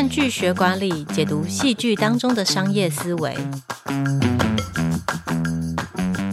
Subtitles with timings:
[0.00, 3.36] 看剧学管理，解读戏剧当中的商业思维。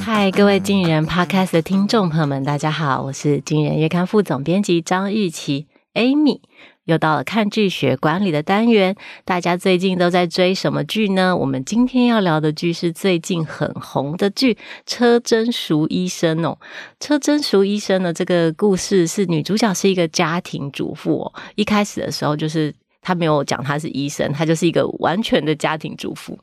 [0.00, 6.42] 嗨，各位经理人 Podcast 的听众朋友们，大家好，我是金人月刊副总编辑张玉琪 Amy。
[6.84, 8.94] 又到了看剧学管理的单元，
[9.24, 11.36] 大家最近都在追什么剧呢？
[11.36, 14.54] 我们今天要聊的剧是最近很红的剧
[14.86, 16.56] 《车贞淑医生》哦。
[17.04, 21.34] 《车贞淑医生》呢，这个故事是女主角是一个家庭主妇哦。
[21.56, 22.72] 一开始的时候就是
[23.06, 26.36] 他没有讲他是医生，他就是一个完全的家庭主妇，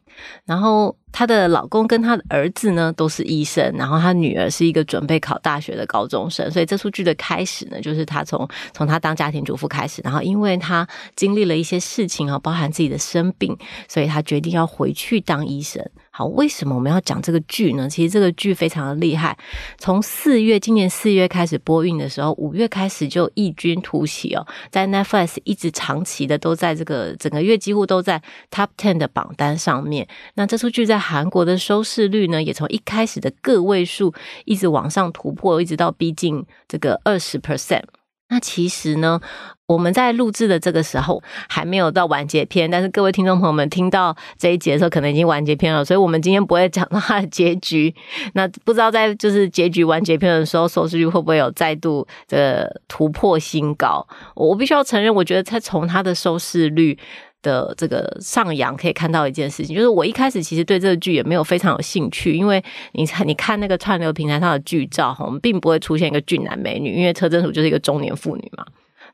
[0.45, 0.95] 然后。
[1.13, 10.85] 她的老公跟她的儿子呢都是医生，然后她女儿是一个准备考大学的高中生，所以这出剧的开始呢，就是她从从她当家庭主妇开始，然后因为她
[11.15, 13.55] 经历了一些事情啊，包含自己的生病，
[13.87, 15.81] 所以她决定要回去当医生。
[16.15, 17.89] 好，为什么我们要讲这个剧呢？
[17.89, 19.35] 其实这个剧非常的厉害，
[19.79, 28.21] 从四月今年四月开始播映的时候，五月开始就异军突起哦，在 Netflix 一直长期的都在这个整个月几乎都在
[28.51, 30.07] Top Ten 的榜单上面。
[30.35, 34.13] 那这出剧在韩国的收视率呢，也从一开始的个位数
[34.45, 37.83] 一直往上突破，一直到逼近这个二十 percent。
[38.29, 39.21] 那其实呢，
[39.67, 47.93] 我们在录制的这个时候还没有到完结篇，但是各位听众朋友们听到这一节的时候，可能已经完结篇了，所以我们今天不会讲到它的结局。
[48.33, 54.07] 那不知道在就是结局完结篇的时候，收视率会不会有再度的突破新高？
[54.33, 56.97] 我必须要承认，我觉得它从它的收视率。
[57.43, 62.63] 的这个上扬可以看到一件事情，就是我一开始其实对这个剧也没有非常有兴趣，因为
[62.93, 68.65] 你看你看那个串流平台上的剧照，我们并不会出现一个俊男美女，因为车贞淑就是一个中年妇女嘛。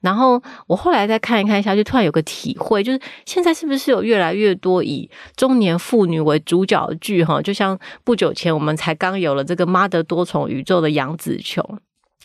[0.02, 7.22] 然后我后来再看一看下去，突然有个体会，就是现在是不是有越来越多以中年妇女为主角的剧？
[7.22, 11.80] 哈，就像不久前我们才刚有了这个《妈的多重宇宙》的杨紫琼。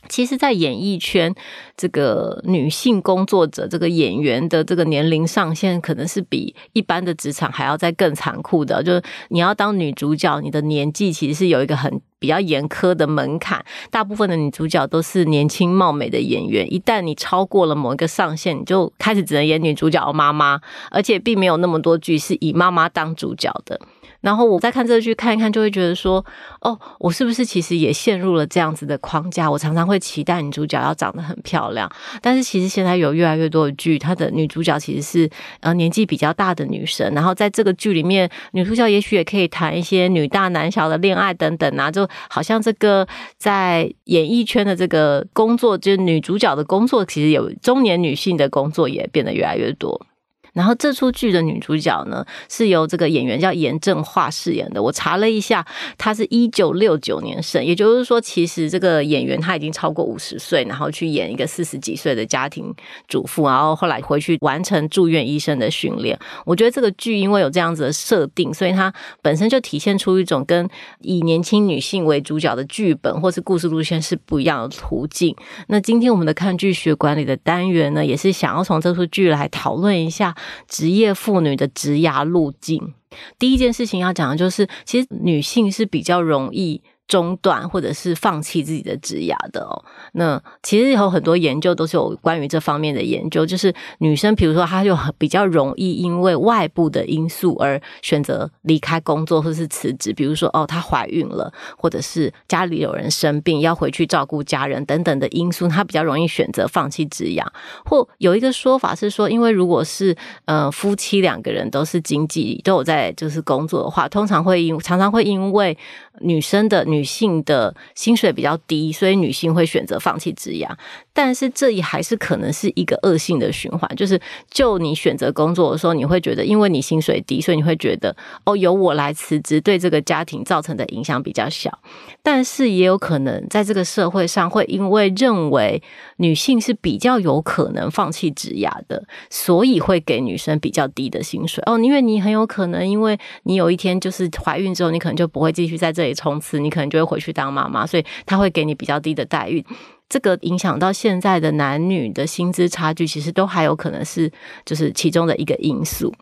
[0.08, 1.34] 其实，在演艺圈，
[1.76, 8.82] 这个女性工作者，这个演员的这个年龄上限，可能是比一般的职场还要再更残酷的。
[8.82, 13.64] 就是你要当女主角，你的年纪其实是有一个很比较严苛的门槛。
[13.90, 20.60] 大部分的女主角都是年轻貌美的演员，一旦你超过了某一个上限，你就开始只能演女主角妈妈，
[20.90, 23.80] 而且并没有那么多剧是以妈妈当主角的。
[24.24, 26.24] 然后我再看这个剧看一看，就会觉得说，
[26.62, 29.50] 哦，我是不是其实也陷入了这样子的框架？
[29.50, 31.86] 我常常会期待女主角要长得很漂亮，
[32.22, 35.30] 但是其实现在有越来越多的剧，她的女主角其实是
[35.60, 37.12] 呃年纪比较大的女生。
[37.14, 50.06] 然后在这个剧里面，女主角也许也可以谈一些女大男小的恋爱等等啊，就好像这个在演艺圈的这个工作，就是女主角的工作，其实有中年女性的工作也变得越来越多。
[50.54, 54.82] 然后这出剧的女主角呢，是由这个演员叫严正化饰演的。
[54.82, 55.66] 我查了一下，
[55.98, 62.72] 她是一九六九年生，也就是说，其实这个演员她已经超过五十岁，然后去演一个四十几岁的家庭
[63.08, 66.18] 主妇，然后后来回去完成住院医生的训练。
[66.46, 70.68] 我觉得这个剧因为有这样子的设定，所以它本身就体现出一种跟
[71.00, 75.34] 以年轻女性为主角的剧本或是故事路线是不一样的途径。
[75.66, 80.32] 那今天我们的看剧学管理的单元呢，也是想要从这出剧来讨论一下。
[80.68, 82.94] 职业妇女的职涯路径，
[83.38, 86.82] 第一件事情要讲的就是，其实女性是比较容易。
[87.06, 107.44] 中断或者是放弃自己的职涯的哦，那其实有很多研究都是有关于这方面的研究，就是女生，比如说她就比较容易因为外部的因素而选择离开工作或是辞职，比如说哦，她怀孕了，或者是家里有人生病要回去照顾家人等等的因素，她比较容易选择放弃职涯。
[107.84, 110.16] 或有一个说法是说，因为如果是
[110.46, 115.76] 呃夫妻两个人都是经济都有在就是工作的话，通常会因常常会因为
[116.20, 120.68] 女生的女性的薪水比较低，所以女性会选择放弃职涯。
[121.14, 124.20] 但是这也还是可能是一个恶性的循环，就是
[124.50, 128.14] 就你选择工作的时候，你会觉得因为你薪水低，所以你会觉得
[128.44, 131.78] 哦，由我来辞职，对这个家庭造成的影响比较小。
[132.22, 135.80] 但是也有可能在这个社会上，会因为认为
[136.16, 141.78] 女性是比较有可能放弃职涯的，所以会给女生比较低的薪水哦。
[141.78, 149.64] 因为你很有可能，因为你有一天就是怀孕之后，你可能就不会继续在这里冲刺，你可能就会回去当妈妈，所以他会给你比较低的待遇。
[150.08, 154.30] 这个影响到现在的男女的薪资差距，其实都还有可能是
[154.64, 156.14] 就是其中的一个因素。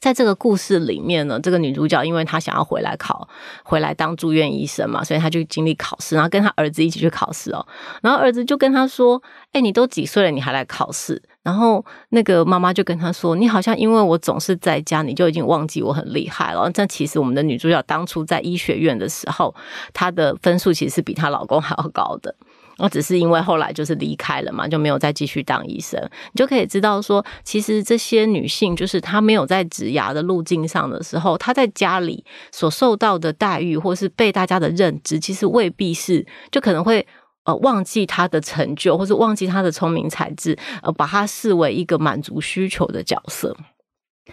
[0.00, 3.28] 在这个故事里面呢，这个女主角因为她想要回来考，
[3.62, 7.64] 回来当住院医生嘛，所以她就经历考试，然后跟她儿子一起去考试哦。
[8.02, 9.22] 然后儿子就跟她说
[9.54, 19.54] ：“哎，你都几岁了，你还来考试？”然后那个妈妈就跟她说：“你好像因为我总是在家，你就已经忘记我很厉害了。”但其实我们的女主角当初在医学院的时候，
[19.94, 22.34] 她的分数其实是比她老公还要高的。
[22.78, 26.00] 我只是因为后来就是离开了嘛，就没有再继续当医生。
[26.32, 37.06] 你就可以知道说，其实这些女性就是她没有在职牙的路径上的时候，她在家里所受到的待遇，或是被大家的认知，其实未必是，就可能会
[37.44, 43.56] 呃忘记她的成就，或是忘记她的聪明才智，呃，把她视为一个满足需求的角色。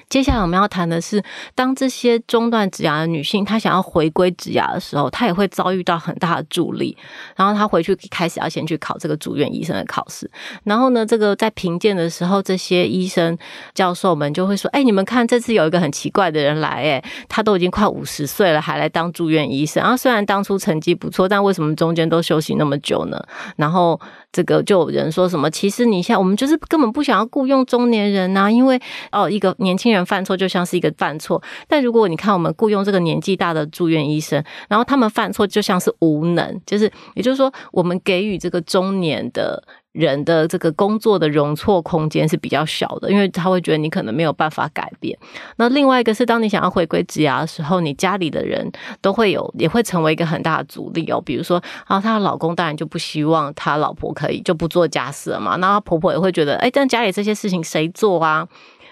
[0.08, 1.24] 接下来我们要谈的是，
[1.56, 6.96] 当这些中断职涯的女性，她想要回归职涯的时候，她也会遭遇到很大的阻力。
[7.36, 10.30] 然后她回去开始要先去考这个住院医生的考试。
[10.64, 13.36] 然后呢，这个在评鉴的时候，这些医生
[13.74, 19.82] 教授们就会说：“哎，你们看，这次有一个很奇怪的人来，哎，他都已经快五十岁了，还来当住院医生。
[19.82, 23.20] 然后虽然当初成绩不错，但为什么中间都休息那么久呢？”
[23.58, 24.00] 然后
[24.32, 28.80] 这个就有人说什么：“其实你现在我们就是根本不想要雇佣中年人呐，因为
[29.12, 45.18] 哦，一个年轻人犯错就像是一个犯错，但如果你看我们雇佣这个年纪大的住院医生，然后他们犯错就像是无能，就是也就是说，我们给予这个中年的人的这个工作的容错空间是比较小的，因为他会觉得你可能没有办法改变。
[45.58, 48.72] 那另外一个是，当你想要回归职涯的时候，你家里的人
[49.02, 51.20] 都会有也会成为一个很大的阻力哦。
[51.26, 58.48] 比如说，啊，她的老公当然就不希望他老婆可以就不做家事了嘛，那她婆婆也会觉得，哎，但家里这些事情谁做啊？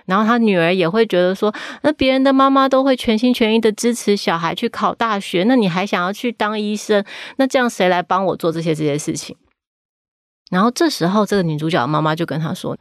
[0.08, 7.04] 然后他女儿也会觉得说，那别人的妈妈都会全心全意的支持小孩去考大学，那你还想要去当医生？
[7.36, 9.36] 那这样谁来帮我做这些这些事情？
[10.50, 12.78] 然后这时候，这个女主角的妈妈就跟她说：“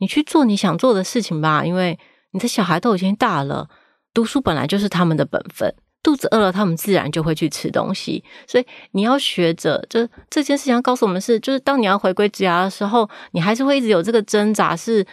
[0.00, 1.96] 你去做你想做的事情吧，因为
[2.32, 3.68] 你的小孩都已经大了，
[4.12, 5.72] 读书本来就是他们的本分，
[6.02, 8.24] 肚子饿了，他们自然就会去吃东西。
[8.48, 15.06] 所以你要学着，就这件事情要告诉我们是，就是当你要回归职涯的时候，你还是会一直有这个挣扎是。”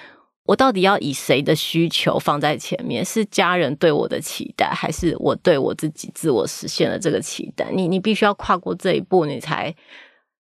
[0.51, 3.05] 我到底要以谁的需求放在前面？
[3.05, 7.71] 是家人对我的期待，还是我对我自己自我实现了这个期待？
[7.71, 9.73] 你你必须要跨过这一步，你才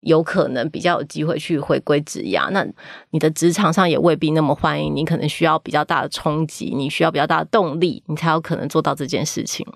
[0.02, 2.48] 有可能比较有机会去回归职涯。
[2.50, 2.64] 那
[3.10, 9.66] 你的职场上也未必那么欢迎你，可能需要比较大的冲击，你需要比较大的动力，你才有可能做到这件事情。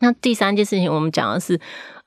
[0.00, 1.60] 那第三件事情，我们讲的是。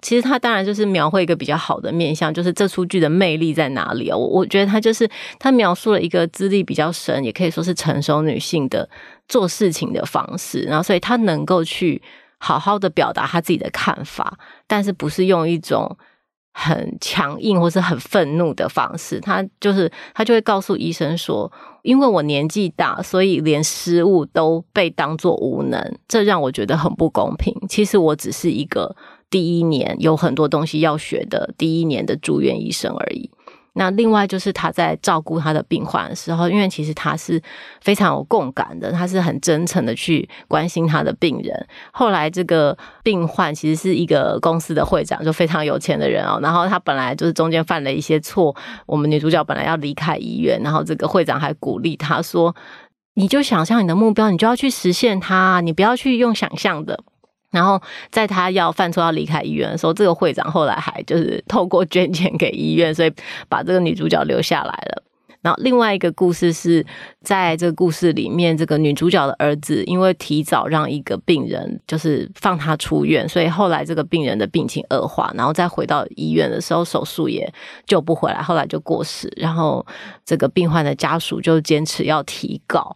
[0.03, 4.17] 其实他当然就是描绘一个比较好的面相，就是这出剧的魅力在哪里啊？
[4.17, 5.07] 我我觉得他就是
[5.37, 8.89] 他描述了一个资历比较深，也可以说是成熟女性的
[9.27, 12.01] 做事情的方式，然后所以他能够去
[12.39, 15.95] 好好的表达他自己的看法，但是不是用一种。
[16.53, 21.51] 很强硬或是很愤怒的方式，他就是他就会告诉医生说
[21.81, 27.55] ：“因为我年纪大，所以连失误都被当作无能，这让我觉得很不公平。
[27.69, 28.95] 其实我只是一个
[29.29, 33.31] 第一年有很多东西要学的第一年的住院医生而已。”
[33.73, 37.41] 那另外就是他在照顾他的病患的时候，因为其实他是
[37.79, 41.67] 非常有共感的，他是很真诚的去关心他的病人。
[41.93, 46.37] 后来这个病患其实是一个公司的会长，就非常有钱的人哦。
[46.41, 48.53] 然后他本来就是中间犯了一些错，
[48.85, 52.53] 我们女主角本来要离开医院，然后这个会长还鼓励他说
[53.15, 56.99] ：“你就想象你的目标，你就要去实现它，你不要去用想象的。”
[57.51, 63.11] 然后在他要犯错要离开医院的时候，这个会长后来还就是透过捐钱给医院，所以
[63.49, 65.03] 把这个女主角留下来了。
[65.41, 66.85] 然后另外一个故事是
[67.23, 77.51] 在这个故事里面，这个女主角的儿子因为提早让一个病人就是放他出院，所以后来这个病人的病情恶化，然后再回到医院的时候手术也
[77.87, 79.33] 救不回来，后来就过世。
[79.35, 79.83] 然后
[80.23, 82.95] 这个病患的家属就坚持要提告。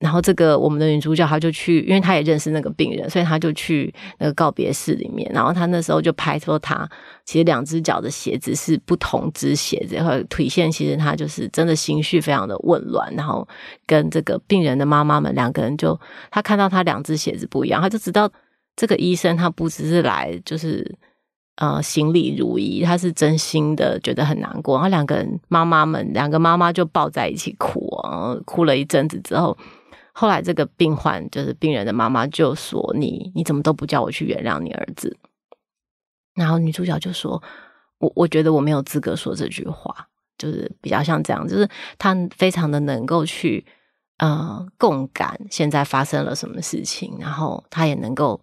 [0.00, 5.30] 然后这个我们的女主角她就去，因为她也认识那个病人，所以她就去那个告别室里面。
[5.32, 6.86] 然后她那时候就拍说，她
[7.24, 13.10] 其实两只脚的鞋子是不同只鞋子，然后腿线其实她就是真的情绪非常的混乱。
[13.14, 13.48] 然后
[13.86, 15.98] 跟这个病人的妈妈们两个人就，
[16.30, 18.30] 她看到她两只鞋子不一样，她就知道
[18.76, 20.94] 这个医生他不只是来就是
[21.56, 24.74] 呃行礼如仪，他是真心的觉得很难过。
[24.74, 29.56] 然后两个人妈妈们两个妈妈就抱在一起哭啊，哭了一阵子之后。
[30.16, 35.18] 后来，这个病患就是病人的妈妈就说：“你你怎么都不叫我去原谅你儿子？”
[36.36, 37.42] 然后女主角就说
[37.98, 40.06] ：“我我觉得我没有资格说这句话，
[40.38, 41.68] 就是比较像这样，就是
[41.98, 43.66] 她非常的能够去
[44.18, 48.40] 呃共感现在发生了什么事情，然后她也能够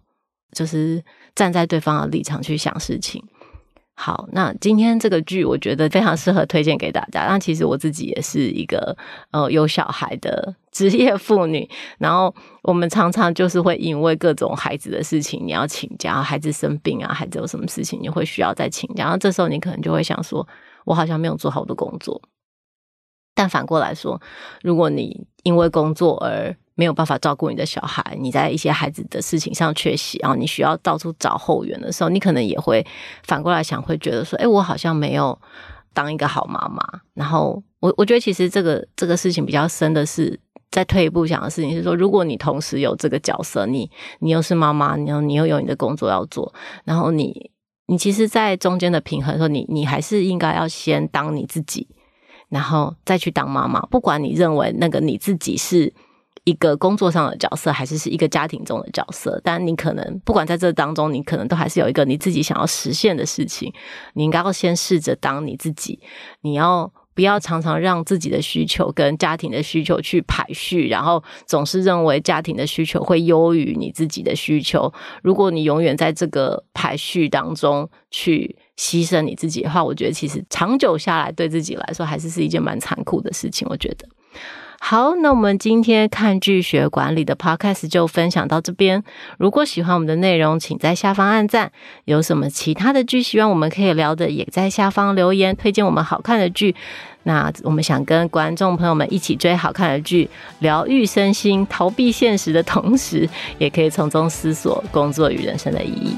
[0.52, 1.02] 就是
[1.34, 3.26] 站在对方的立场去想事情。”
[3.94, 7.26] 好，那今天这个剧我觉得非常适合推荐给大家。
[7.26, 8.96] 那其实我自己也是一个
[9.30, 11.68] 呃有小孩的 职业妇女，
[11.98, 19.04] 然后我们常常就是会因为各种孩子的事情，你要请假，孩子生病啊，孩子有什么事情，你会需要再请假。
[19.04, 20.46] 然后这时候你可能就会想说，
[20.84, 22.20] 我好像没有做好我的工作。
[23.34, 24.20] 但反过来说，
[24.62, 32.84] 如果你因为工作而没有办法照顾你的小孩，你在一些孩子的事情上缺席，然后你需要到处找后援的时候，你可能也会
[33.22, 35.38] 反过来想，会觉得说，哎，我好像没有
[35.94, 36.82] 当一个好妈妈。
[37.14, 40.36] 然后我我觉得其实这个这个事情比较深的是，
[40.72, 47.52] 再退一步想的事情是说，如果你同时有这个角色，你你又是妈妈，你又你又有你的工作要做，然后你
[47.86, 51.86] 你其实，在中间的平衡的时候，你你还是应该要先当你自己。
[52.48, 55.90] 然后再去当妈妈，不管你认为那个你自己是
[56.44, 63.72] 一个工作上的角色，还是是一个家庭中的角色，但你可能不管在这当中，你可能都还是有一个你自己想要实现的事情。
[64.14, 66.00] 你应该要先试着当你自己，
[66.40, 74.92] 你要不要常常让自己的需求跟家庭的需求去排序，然后总是认为家庭的需求会优于你自己的需求。
[75.22, 78.56] 如果你永远在这个排序当中去。
[78.74, 83.68] 牺牲你自己的话，我觉得其实长久下来，对自己来说还是是一件蛮残酷的事情。
[83.70, 84.08] 我觉得，
[84.84, 89.02] 好，那我们今天看剧学管理的 Podcast 就分享到这边。
[89.38, 91.70] 如果喜欢我们的内容，请在下方按赞。
[92.04, 96.74] 有什么其他的剧希望我们可以聊的，也在下方留言推荐我们好看的剧。
[97.22, 103.26] 那我们想跟观众朋友们一起追好看的剧，疗愈身心，逃避现实的同时，
[103.58, 106.16] 也可以从中思索工作与人生的意义。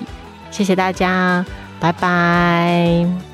[0.50, 1.44] 谢谢大家。
[1.78, 3.33] 拜拜。